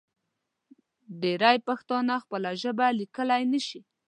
ډېری 1.21 1.57
پښتانه 1.67 2.13
خپله 2.23 2.49
ژبه 2.61 2.87
لیکلی 2.99 3.43
نشي. 3.51 3.79